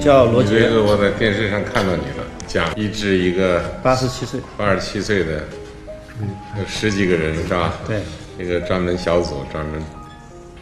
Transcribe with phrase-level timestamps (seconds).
[0.00, 5.42] 叫罗杰，这个我在电视上看到你了，讲医治一个八十七岁，八十七岁的，
[6.58, 7.74] 有十几个人是吧？
[7.86, 8.00] 对，
[8.38, 9.82] 一个专门小组专门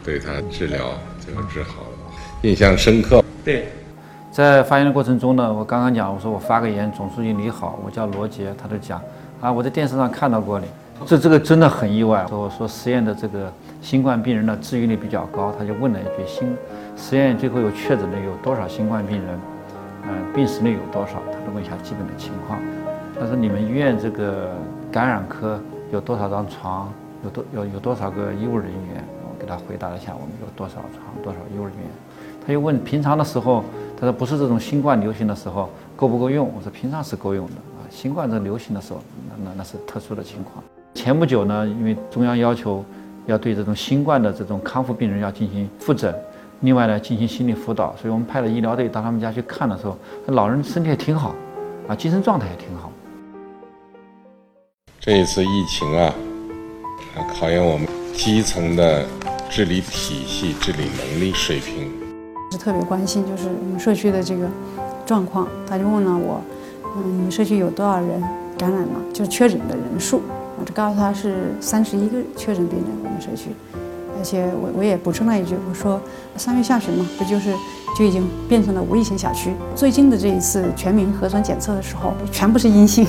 [0.03, 0.91] 对他治疗，
[1.23, 3.23] 最后治好了，印象深刻。
[3.45, 3.69] 对，
[4.29, 9.01] 在发言的过程中呢，我刚刚讲，我说我发个言，总书记你好，我叫罗杰，他就讲
[9.39, 10.65] 啊，我在电视上看到过你，
[11.05, 12.25] 这这个真的很意外。
[12.29, 16.55] 我说实验的这个新冠病人的治愈率比较高，他就问了一句新
[16.95, 19.39] 实验最后有确诊的有多少新冠病人？
[20.03, 21.21] 嗯，病死率有多少？
[21.31, 22.59] 他就问一下基本的情况。
[23.19, 24.49] 他说你们医院这个
[24.91, 25.59] 感染科
[25.91, 26.91] 有多少张床？
[27.23, 29.03] 有多有有多少个医务人员？
[29.23, 31.85] 我给他回答了一下，我们有多少床，多少医务人员。
[32.45, 33.63] 他又问平常的时候，
[33.99, 36.49] 他说不是这种新冠流行的时候够不够用？
[36.55, 40.63] 我说平常是够用的啊，新冠这流行的时候，那那那是特殊的情况。
[40.99, 42.83] 前不久呢，因为中央要求
[43.25, 46.13] 要对这种新冠的这种康复病人要进行复诊，
[46.59, 51.33] 另外呢进行心理辅导，所以我们派了医疗队到他们家去看的时候，老人身体也挺好，
[51.87, 52.91] 啊，精神状态也挺好。
[54.99, 56.13] 这一次疫情啊，
[57.33, 59.05] 考验我们基层的
[59.49, 61.89] 治理体系、治理能力水平。
[62.51, 64.45] 是特别关心，就是我们社区的这个
[65.05, 65.47] 状况。
[65.65, 66.41] 他就问了我，
[66.97, 68.21] 嗯，你们社区有多少人
[68.57, 68.99] 感染了？
[69.13, 70.21] 就是确诊的人数。
[70.59, 73.49] 我就告诉他是三十一个确诊病人，我们社区。
[74.17, 76.01] 而且我我也补充了一句，我说
[76.35, 77.53] 三月下旬嘛，不就是
[77.97, 79.53] 就已经变成了无疫情小区。
[79.73, 83.07] 最近的这一次全民核酸检测的时候，全部是阴性。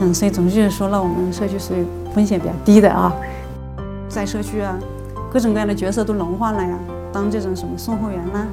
[0.00, 1.82] 嗯，所以总之就是说，那我们社区属于
[2.14, 3.10] 风险比较低的啊。
[4.06, 4.78] 在社区啊，
[5.32, 6.78] 各种各样的角色都轮换了呀。
[7.10, 8.46] 当这种什么送货员啦，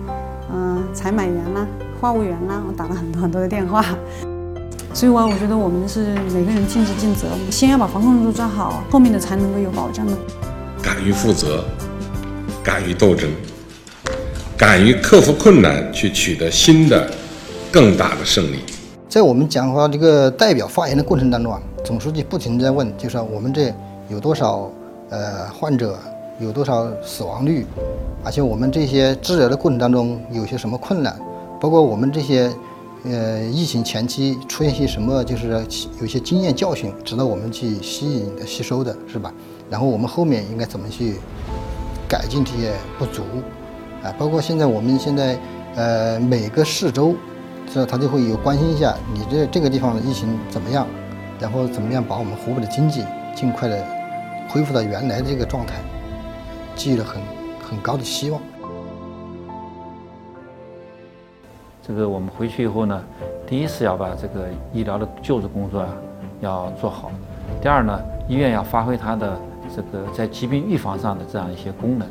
[0.54, 1.68] 嗯，采买员啦，
[2.00, 3.84] 话务员啦，我打了很多很多的电话。
[4.94, 10.14] 所以，我我觉得我们是每个人尽职尽责，先要把防控工作做好，后面的才能够有保障的。
[10.82, 11.64] 敢于负责，
[12.62, 13.30] 敢于斗争，
[14.58, 17.10] 敢于克服困难，去取得新的、
[17.72, 18.60] 更大的胜利。
[19.08, 23.74] 在我们讲话这个代表发言的过程当中啊，总书记不停在问，就是说我们这
[24.10, 24.70] 有多少
[25.10, 25.98] 呃患者，
[26.40, 27.66] 有多少死亡率，
[28.26, 31.18] 而且我们这些治疗的过程当中有些什么困难，
[31.62, 32.52] 包括我们这些
[33.04, 35.66] 呃疫情前期出现些什么，就是
[36.00, 39.34] 有些经验教训，值得我们去吸引的、吸收的，是吧？
[39.70, 41.16] 然后我们后面应该怎么去
[42.08, 43.24] 改进这些不足
[44.04, 44.14] 啊？
[44.18, 45.38] 包括现在我们现在
[45.76, 47.16] 呃每个市州。
[47.74, 50.86] 这他就会有关心一下你这这个地方的疫情怎么样，
[51.40, 53.02] 然后怎么样把我们湖北的经济
[53.34, 53.88] 尽快的
[54.50, 55.76] 恢复到原来的这个状态，
[56.76, 57.22] 寄予了很
[57.64, 58.42] 很高的希望。
[61.86, 63.04] 这个我们回去以后呢，
[63.48, 65.90] 第一是要把这个医疗的救治工作啊
[66.40, 67.12] 要做好，
[67.62, 69.38] 第二呢，医院要发挥它的
[69.76, 72.08] 这个在疾病预防上的这样一些功能，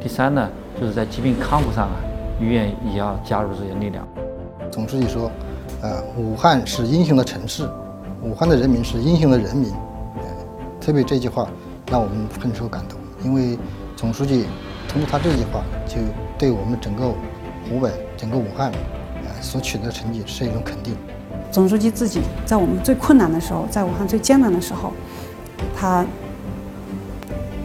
[0.00, 0.48] 第三呢，
[0.80, 1.96] 就是在疾病康复上啊，
[2.40, 4.06] 医院也要加入这些力量。
[4.70, 5.30] 总书记说
[5.82, 7.66] ：“呃，武汉是英雄的城市，
[8.22, 9.70] 武汉的人民是英雄的人民。”
[10.18, 10.22] 呃
[10.80, 11.48] 特别这句话
[11.90, 13.58] 让我们很受感动，因为
[13.96, 14.46] 总书记
[14.88, 15.96] 通过他这句话，就
[16.38, 17.04] 对我们整个
[17.68, 18.70] 湖北、整个武汉，
[19.24, 20.94] 呃，所取得的成绩是一种肯定。
[21.50, 24.92] 总书记自己在我们最困难的时候，在武汉最艰难的时候，
[25.76, 26.04] 他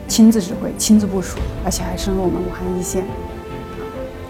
[0.07, 3.03] 亲自指挥、亲自部署，而且还深入我们武汉一线。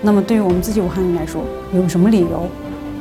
[0.01, 1.43] 那么，对于我们自己武汉人来说，
[1.73, 2.47] 有什么理由？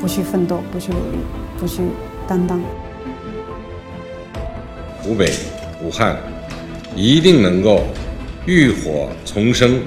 [0.00, 1.18] 不去奋斗，不去努力，
[1.58, 1.82] 不去
[2.26, 2.58] 担当。
[5.02, 5.30] 湖北、
[5.82, 6.16] 武汉
[6.96, 7.82] 一定能够
[8.46, 9.82] 浴火重生。